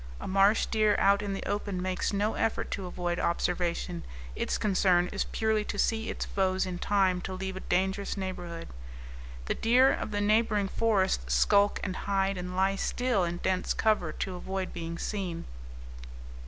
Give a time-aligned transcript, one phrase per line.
[0.19, 4.01] A marsh deer out in the open makes no effort to avoid observation;
[4.35, 8.67] its concern is purely to see its foes in time to leave a dangerous neighborhood.
[9.45, 14.11] The deer of the neighboring forest skulk and hide and lie still in dense cover
[14.11, 15.45] to avoid being seen.